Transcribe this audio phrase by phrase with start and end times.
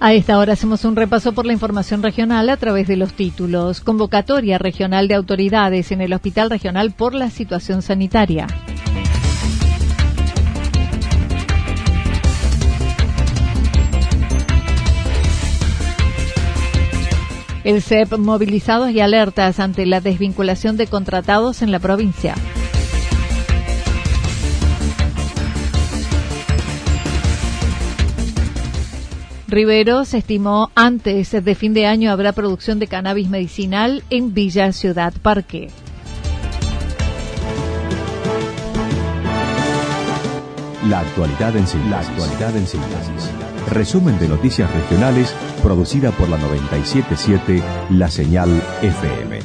[0.00, 3.80] A esta hora hacemos un repaso por la información regional a través de los títulos.
[3.80, 8.46] Convocatoria regional de autoridades en el Hospital Regional por la situación sanitaria.
[17.64, 22.36] El CEP movilizados y alertas ante la desvinculación de contratados en la provincia.
[29.48, 35.14] Riveros estimó antes de fin de año habrá producción de cannabis medicinal en Villa Ciudad
[35.22, 35.70] Parque.
[40.86, 43.30] La actualidad en síntesis.
[43.70, 48.50] Resumen de noticias regionales producida por la 977 La Señal
[48.82, 49.38] FM.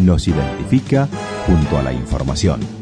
[0.00, 1.08] Nos identifica
[1.46, 2.81] junto a la información.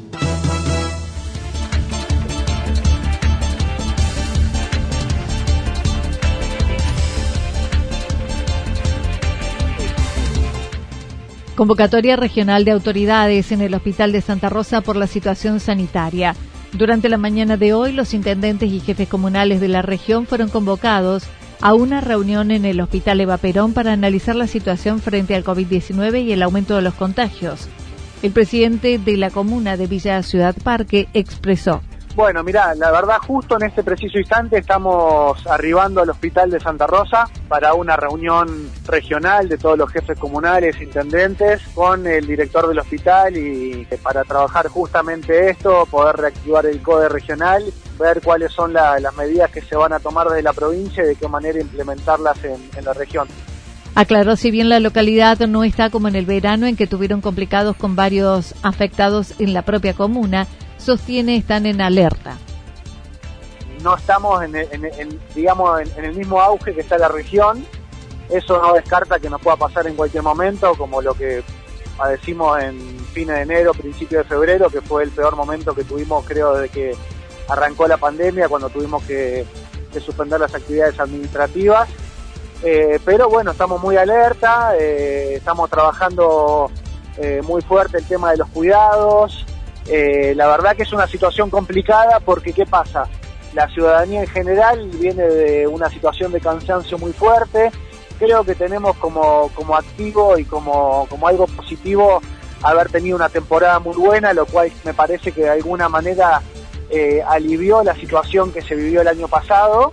[11.61, 16.35] Convocatoria regional de autoridades en el Hospital de Santa Rosa por la situación sanitaria.
[16.73, 21.25] Durante la mañana de hoy, los intendentes y jefes comunales de la región fueron convocados
[21.61, 26.25] a una reunión en el Hospital Eva Perón para analizar la situación frente al COVID-19
[26.25, 27.69] y el aumento de los contagios.
[28.23, 31.83] El presidente de la comuna de Villa Ciudad Parque expresó.
[32.21, 36.87] Bueno, mira, la verdad justo en este preciso instante estamos arribando al Hospital de Santa
[36.87, 42.79] Rosa para una reunión regional de todos los jefes comunales, intendentes, con el director del
[42.79, 47.65] hospital y para trabajar justamente esto, poder reactivar el CODE regional,
[47.99, 51.17] ver cuáles son las medidas que se van a tomar desde la provincia y de
[51.17, 53.29] qué manera implementarlas en, en la región.
[53.95, 57.77] Aclaró si bien la localidad no está como en el verano en que tuvieron complicados
[57.77, 60.47] con varios afectados en la propia comuna,
[60.81, 62.37] sostiene están en alerta.
[63.83, 64.53] No estamos en,
[65.35, 67.65] digamos en, el mismo auge que está la región.
[68.29, 71.43] Eso no descarta que nos pueda pasar en cualquier momento, como lo que
[71.97, 76.25] padecimos en fines de enero, principio de febrero, que fue el peor momento que tuvimos,
[76.27, 76.97] creo, desde que
[77.49, 79.47] arrancó la pandemia, cuando tuvimos que,
[80.01, 81.89] suspender las actividades administrativas.
[82.63, 86.71] Eh, pero bueno, estamos muy alerta, eh, estamos trabajando
[87.17, 89.45] eh, muy fuerte el tema de los cuidados,
[89.89, 93.07] eh, la verdad que es una situación complicada porque ¿qué pasa?
[93.55, 97.71] La ciudadanía en general viene de una situación de cansancio muy fuerte.
[98.19, 102.21] Creo que tenemos como, como activo y como, como algo positivo
[102.63, 106.43] haber tenido una temporada muy buena, lo cual me parece que de alguna manera
[106.91, 109.91] eh, alivió la situación que se vivió el año pasado,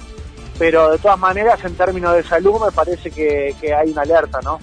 [0.59, 4.39] pero de todas maneras en términos de salud me parece que, que hay una alerta,
[4.43, 4.59] ¿no?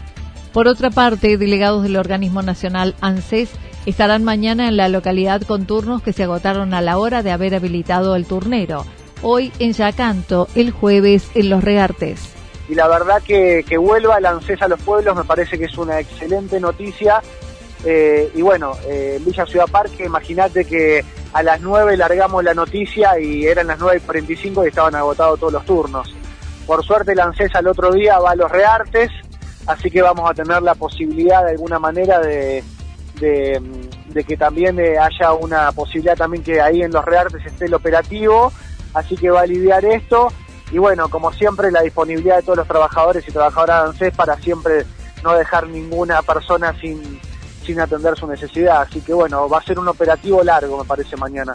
[0.53, 3.50] Por otra parte, delegados del organismo nacional ANSES
[3.87, 7.55] estarán mañana en la localidad con turnos que se agotaron a la hora de haber
[7.55, 8.87] habilitado el turnero.
[9.23, 12.35] Hoy en Yacanto, el jueves en Los Reartes.
[12.69, 15.77] Y la verdad que, que vuelva el ANSES a los pueblos me parece que es
[15.77, 17.21] una excelente noticia.
[17.85, 21.05] Eh, y bueno, eh, Villa Ciudad Parque, imagínate que
[21.35, 25.39] a las 9 largamos la noticia y eran las 9 y 45 y estaban agotados
[25.39, 26.15] todos los turnos.
[26.67, 29.11] Por suerte el ANSES al otro día va a los Reartes,
[29.67, 32.65] así que vamos a tener la posibilidad de alguna manera de,
[33.21, 33.61] de,
[34.27, 38.53] que también eh, haya una posibilidad también que ahí en los reartes esté el operativo,
[38.95, 40.29] así que va a aliviar esto.
[40.73, 44.37] Y bueno, como siempre, la disponibilidad de todos los trabajadores y trabajadoras de ANSES para
[44.37, 44.85] siempre
[45.23, 47.21] no dejar ninguna persona sin,
[47.65, 48.83] sin atender su necesidad.
[48.83, 51.53] Así que bueno, va a ser un operativo largo, me parece, mañana.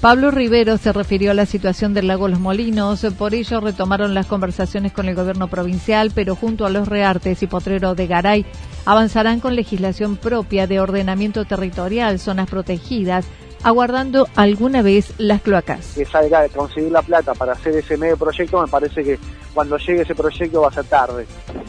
[0.00, 4.26] Pablo Rivero se refirió a la situación del lago Los Molinos, por ello retomaron las
[4.26, 8.44] conversaciones con el gobierno provincial, pero junto a los Reartes y Potrero de Garay
[8.84, 13.24] avanzarán con legislación propia de ordenamiento territorial, zonas protegidas,
[13.62, 15.94] aguardando alguna vez las cloacas.
[15.94, 19.18] Que salga de conseguir la plata para hacer ese medio proyecto, me parece que
[19.54, 21.26] cuando llegue ese proyecto va a ser tarde.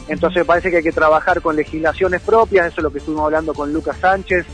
[0.08, 3.54] Entonces parece que hay que trabajar con legislaciones propias, eso es lo que estuvimos hablando
[3.54, 4.44] con Lucas Sánchez,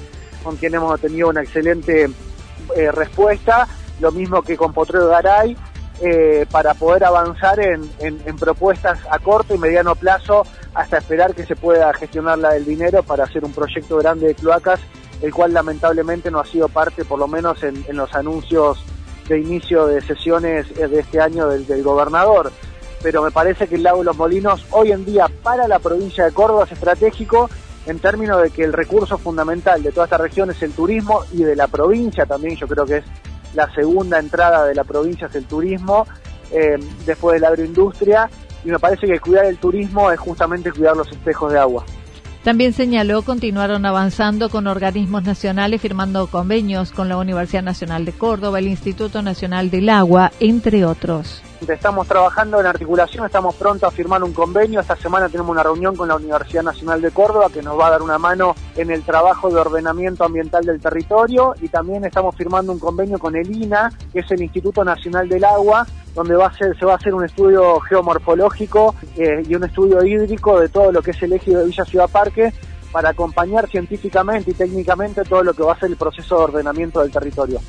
[0.45, 2.09] con quien hemos tenido una excelente
[2.77, 3.69] eh, respuesta,
[4.01, 5.57] lo mismo que con Potrero Garay,
[6.01, 7.89] eh, para poder avanzar en,
[8.37, 10.45] propuestas a corto y mediano plazo
[10.75, 14.35] hasta esperar que se pueda gestionar la del dinero para hacer un proyecto grande de
[14.35, 14.81] cloacas,
[15.21, 18.83] el cual lamentablemente no ha sido parte, por lo menos en, los anuncios
[19.29, 22.51] de inicio de sesiones eh, de este año del, del, gobernador.
[23.01, 26.25] Pero me parece que el lago de los Molinos hoy en día para la provincia
[26.25, 27.49] de Córdoba es estratégico
[27.87, 31.43] en términos de que el recurso fundamental de toda esta región es el turismo y
[31.43, 33.05] de la provincia también, yo creo que es
[33.55, 36.07] la segunda entrada de la provincia es el turismo,
[36.53, 38.31] eh, después de la agroindustria,
[38.65, 41.85] y me parece que cuidar el turismo es justamente cuidar los espejos de agua.
[42.45, 48.59] También señaló continuaron avanzando con organismos nacionales firmando convenios con la Universidad Nacional de Córdoba,
[48.59, 51.41] el Instituto Nacional del Agua, entre otros.
[51.69, 54.81] Estamos trabajando en articulación, estamos prontos a firmar un convenio.
[54.81, 57.91] Esta semana tenemos una reunión con la Universidad Nacional de Córdoba que nos va a
[57.91, 62.73] dar una mano en el trabajo de ordenamiento ambiental del territorio y también estamos firmando
[62.73, 66.53] un convenio con el INA, que es el Instituto Nacional del Agua, donde va a
[66.55, 70.93] ser, se va a hacer un estudio geomorfológico eh, y un estudio hídrico de todo
[70.93, 72.53] lo que es el eje de Villa Ciudad Parque
[72.91, 77.01] para acompañar científicamente y técnicamente todo lo que va a ser el proceso de ordenamiento
[77.01, 77.61] del territorio.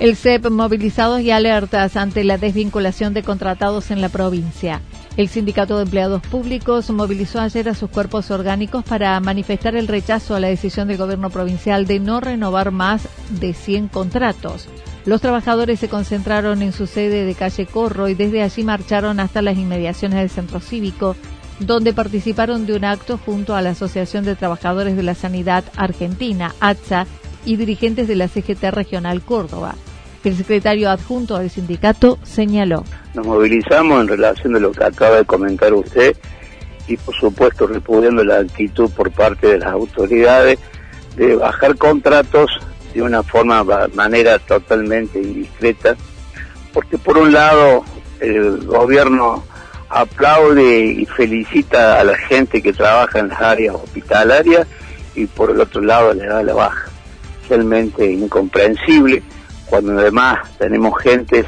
[0.00, 4.80] El CEP movilizados y alertas ante la desvinculación de contratados en la provincia.
[5.16, 10.34] El Sindicato de Empleados Públicos movilizó ayer a sus cuerpos orgánicos para manifestar el rechazo
[10.34, 14.68] a la decisión del gobierno provincial de no renovar más de 100 contratos.
[15.04, 19.42] Los trabajadores se concentraron en su sede de calle Corro y desde allí marcharon hasta
[19.42, 21.16] las inmediaciones del centro cívico,
[21.58, 26.54] donde participaron de un acto junto a la Asociación de Trabajadores de la Sanidad Argentina,
[26.60, 27.06] ATSA,
[27.44, 29.74] y dirigentes de la CGT Regional Córdoba.
[30.22, 32.84] El secretario adjunto del sindicato señaló.
[33.14, 36.14] Nos movilizamos en relación de lo que acaba de comentar usted
[36.86, 40.58] y por supuesto repudiando la actitud por parte de las autoridades
[41.16, 42.50] de bajar contratos
[42.92, 43.64] de una forma,
[43.94, 45.96] manera totalmente indiscreta,
[46.74, 47.84] porque por un lado
[48.20, 49.44] el gobierno
[49.88, 54.66] aplaude y felicita a la gente que trabaja en las áreas hospitalarias
[55.14, 56.90] y por el otro lado le da la baja.
[57.48, 59.22] Realmente incomprensible
[59.70, 61.46] cuando además tenemos gentes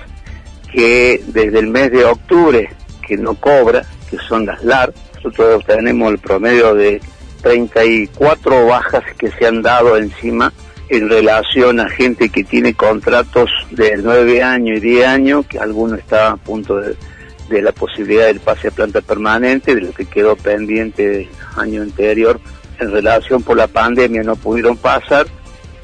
[0.73, 2.71] que desde el mes de octubre
[3.07, 7.01] que no cobra, que son las LAR, nosotros tenemos el promedio de
[7.43, 10.53] 34 bajas que se han dado encima
[10.89, 15.97] en relación a gente que tiene contratos de 9 años y 10 años, que alguno
[15.97, 16.95] está a punto de,
[17.49, 21.83] de la posibilidad del pase a planta permanente, de lo que quedó pendiente del año
[21.83, 22.41] anterior.
[22.79, 25.27] En relación por la pandemia no pudieron pasar,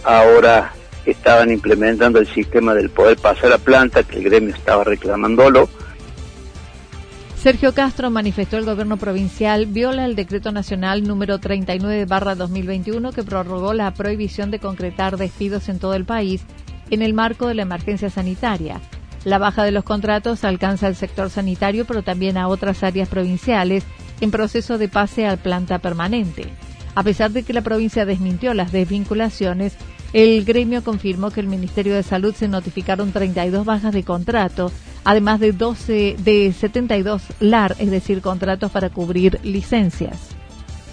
[0.05, 0.73] ahora
[1.11, 5.69] estaban implementando el sistema del poder pasar a planta, que el gremio estaba reclamándolo.
[7.37, 12.05] Sergio Castro manifestó el gobierno provincial viola el decreto nacional número 39
[12.37, 16.43] 2021 que prorrogó la prohibición de concretar despidos en todo el país
[16.91, 18.81] en el marco de la emergencia sanitaria.
[19.25, 23.85] La baja de los contratos alcanza al sector sanitario, pero también a otras áreas provinciales
[24.21, 26.47] en proceso de pase a planta permanente.
[26.95, 29.77] A pesar de que la provincia desmintió las desvinculaciones,
[30.13, 34.73] el gremio confirmó que el Ministerio de Salud se notificaron 32 bajas de contrato,
[35.05, 40.31] además de 12 de 72 LAR, es decir, contratos para cubrir licencias.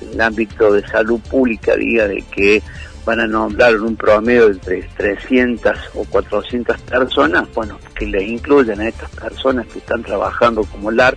[0.01, 2.61] El ámbito de salud pública diga de que
[3.05, 8.87] van a nombrar un promedio entre 300 o 400 personas, bueno, que le incluyan a
[8.87, 11.15] estas personas que están trabajando como LAR,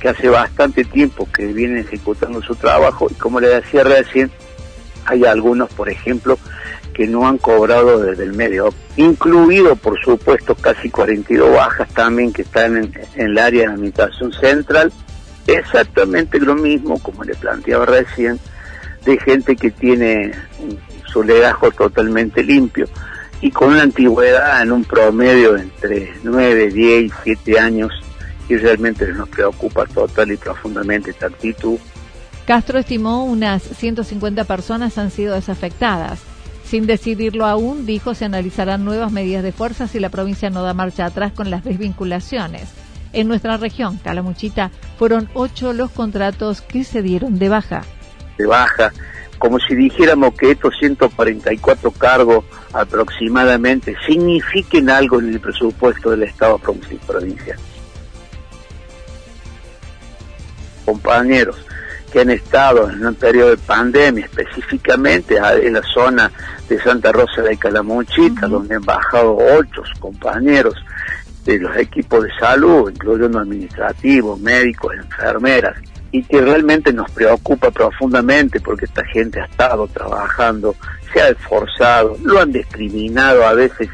[0.00, 4.30] que hace bastante tiempo que vienen ejecutando su trabajo y como le decía recién,
[5.06, 6.38] hay algunos, por ejemplo,
[6.98, 12.42] que no han cobrado desde el medio, incluido por supuesto casi 42 bajas también que
[12.42, 14.92] están en, el área de administración central,
[15.46, 18.40] exactamente lo mismo como le planteaba recién,
[19.04, 20.32] de gente que tiene
[21.06, 22.86] su legajo totalmente limpio
[23.40, 27.92] y con una antigüedad en un promedio entre 9, 10 y 7 años
[28.48, 31.78] y realmente nos preocupa total y profundamente esta actitud.
[32.44, 36.27] Castro estimó unas 150 personas han sido desafectadas.
[36.68, 40.74] Sin decidirlo aún, dijo, se analizarán nuevas medidas de fuerza si la provincia no da
[40.74, 42.68] marcha atrás con las desvinculaciones.
[43.14, 47.84] En nuestra región, Calamuchita, fueron ocho los contratos que se dieron de baja.
[48.36, 48.92] De baja,
[49.38, 52.44] como si dijéramos que estos 144 cargos
[52.74, 57.58] aproximadamente signifiquen algo en el presupuesto del Estado provincial.
[60.84, 61.56] Compañeros
[62.12, 66.30] que han estado en un periodo de pandemia, específicamente en la zona
[66.68, 70.74] de Santa Rosa de Calamuchita, donde han bajado ocho compañeros
[71.44, 75.76] de los equipos de salud, incluyendo administrativos, médicos, enfermeras,
[76.10, 80.74] y que realmente nos preocupa profundamente porque esta gente ha estado trabajando,
[81.12, 83.88] se ha esforzado, lo han discriminado a veces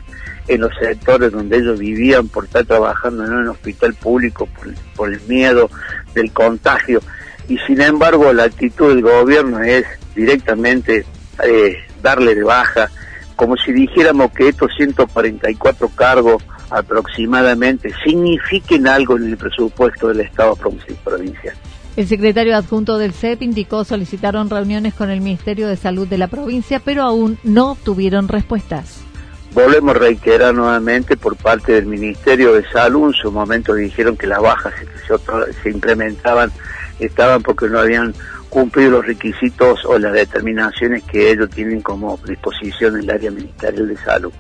[0.47, 4.49] en los sectores donde ellos vivían por estar trabajando en un hospital público
[4.97, 5.71] por, el miedo
[6.15, 7.01] del contagio
[7.49, 9.85] y sin embargo la actitud del gobierno es
[10.15, 11.05] directamente
[11.45, 12.91] eh, darle de baja,
[13.37, 20.57] como si dijéramos que estos 144 cargos aproximadamente signifiquen algo en el presupuesto del Estado
[20.57, 21.55] provincial.
[21.97, 26.27] El secretario adjunto del CEP indicó solicitaron reuniones con el Ministerio de Salud de la
[26.27, 29.05] provincia, pero aún no obtuvieron respuestas.
[29.55, 34.27] Volvemos a reiterar nuevamente por parte del Ministerio de Salud, en su momento dijeron que
[34.27, 34.75] las bajas
[35.07, 36.51] se, se implementaban,
[36.99, 38.15] estaban porque no habían
[38.49, 43.89] cumplido los requisitos o las determinaciones que ellos tienen como disposición en el área ministerial
[43.89, 44.33] de salud.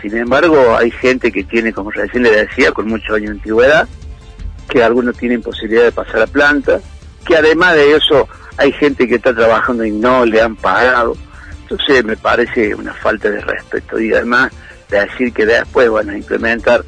[0.00, 3.88] Sin embargo, hay gente que tiene, como recién le decía, con muchos años de antigüedad,
[4.68, 6.80] que algunos tienen posibilidad de pasar a planta,
[7.24, 11.16] que además de eso hay gente que está trabajando y no le han pagado.
[11.74, 14.52] Entonces me parece una falta de respeto y además
[14.88, 16.84] de decir que después van a implementar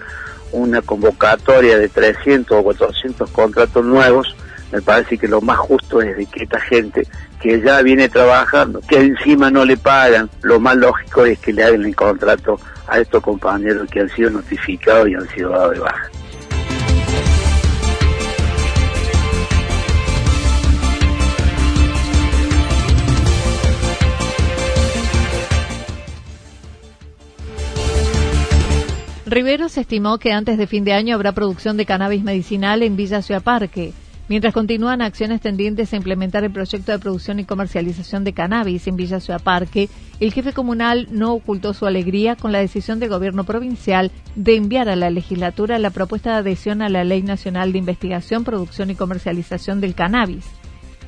[0.52, 4.36] una convocatoria de 300 o 400 contratos nuevos,
[4.70, 7.02] me parece que lo más justo es de que esta gente
[7.40, 11.64] que ya viene trabajando, que encima no le pagan, lo más lógico es que le
[11.64, 15.80] hagan el contrato a estos compañeros que han sido notificados y han sido dados de
[15.80, 16.10] baja.
[29.26, 33.22] Riveros estimó que antes de fin de año habrá producción de cannabis medicinal en Villa
[33.22, 33.92] Ciudad Parque.
[34.28, 38.94] Mientras continúan acciones tendientes a implementar el proyecto de producción y comercialización de cannabis en
[38.94, 39.88] Villa Ciudad Parque,
[40.20, 44.88] el jefe comunal no ocultó su alegría con la decisión del gobierno provincial de enviar
[44.88, 48.94] a la legislatura la propuesta de adhesión a la Ley Nacional de Investigación, Producción y
[48.94, 50.44] Comercialización del Cannabis.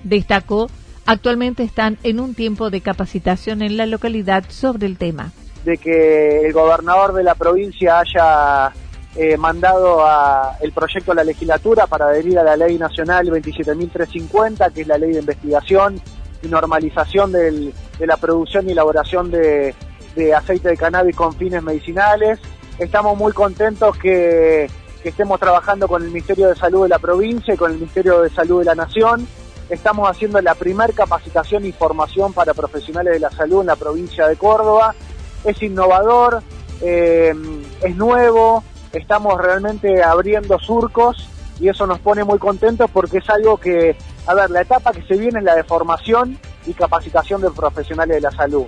[0.03, 0.69] Destacó,
[1.07, 5.33] actualmente están en un tiempo de capacitación en la localidad sobre el tema
[5.69, 8.73] de que el gobernador de la provincia haya
[9.15, 14.73] eh, mandado a el proyecto a la legislatura para adherir a la ley nacional 27.350,
[14.73, 16.01] que es la ley de investigación
[16.43, 19.75] y normalización de la producción y elaboración de,
[20.35, 22.39] aceite de cannabis con fines medicinales.
[22.79, 24.71] Estamos muy contentos que,
[25.03, 28.23] que estemos trabajando con el Ministerio de Salud de la provincia y con el Ministerio
[28.23, 29.29] de Salud de la Nación.
[29.69, 34.27] Estamos haciendo la primer capacitación y formación para profesionales de la salud en la provincia
[34.27, 34.95] de Córdoba
[35.45, 36.43] es innovador,
[36.81, 37.35] eh,
[37.83, 41.29] es nuevo, estamos realmente abriendo surcos
[41.61, 45.03] y eso nos pone muy contentos porque es algo que, a ver, la etapa que
[45.03, 48.65] se viene es la de formación y capacitación de profesionales de la salud.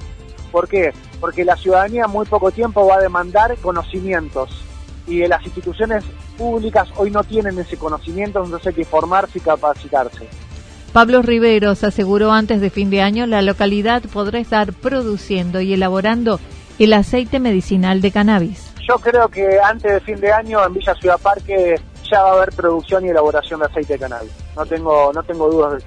[0.51, 0.93] ¿Por qué?
[1.21, 4.65] Porque la ciudadanía en muy poco tiempo va a demandar conocimientos
[5.07, 6.05] y las instituciones
[6.37, 10.29] públicas hoy no tienen ese conocimiento, entonces hay que formarse y capacitarse.
[10.93, 16.41] Pablo Riveros aseguró antes de fin de año la localidad podrá estar produciendo y elaborando
[16.81, 18.73] el aceite medicinal de cannabis.
[18.89, 21.75] Yo creo que antes de fin de año en Villa Ciudad Parque
[22.11, 24.33] ya va a haber producción y elaboración de aceite de cannabis.
[24.57, 25.87] No tengo, no tengo dudas de eso.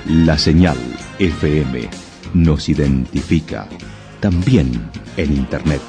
[0.08, 0.91] La señal
[1.22, 1.88] FM
[2.34, 3.68] nos identifica
[4.20, 5.80] también en Internet.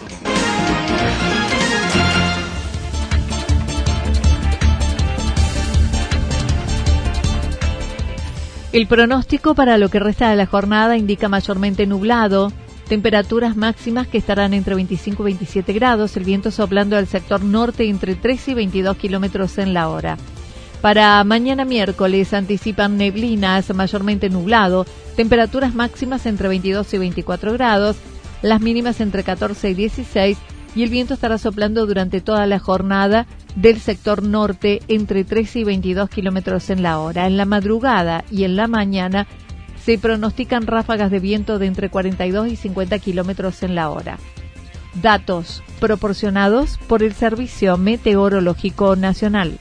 [8.74, 12.52] El pronóstico para lo que resta de la jornada indica mayormente nublado,
[12.88, 17.88] temperaturas máximas que estarán entre 25 y 27 grados, el viento soplando al sector norte
[17.88, 20.18] entre 13 y 22 kilómetros en la hora.
[20.82, 24.84] Para mañana miércoles anticipan neblinas, mayormente nublado,
[25.14, 27.96] temperaturas máximas entre 22 y 24 grados,
[28.42, 30.38] las mínimas entre 14 y 16
[30.74, 35.64] y el viento estará soplando durante toda la jornada del sector norte entre 13 y
[35.64, 37.28] 22 kilómetros en la hora.
[37.28, 39.28] En la madrugada y en la mañana
[39.84, 44.18] se pronostican ráfagas de viento de entre 42 y 50 kilómetros en la hora.
[45.00, 49.60] Datos proporcionados por el Servicio Meteorológico Nacional.